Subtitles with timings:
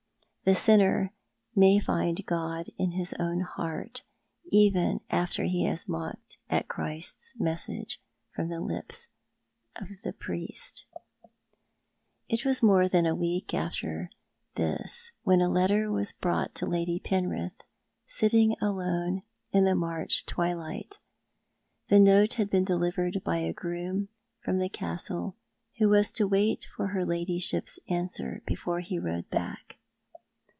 [0.43, 1.13] The sinner
[1.55, 4.01] may find God in his own heart,
[4.45, 8.01] even after he has mocked at Christ's message
[8.33, 9.07] from the lips
[9.75, 10.85] of the priest."
[11.21, 12.39] 332 ThoiL ai't the Man.
[12.39, 14.09] It was more than a week after
[14.55, 17.61] this when a letter was brought to Lady Penrith,
[18.07, 19.21] sitting alone
[19.51, 20.97] in the March twilight.
[21.89, 24.09] The note had been delivered by a groom
[24.43, 25.35] from the Castle,
[25.77, 29.77] who was to wait for her ladyship's answer before he rode back.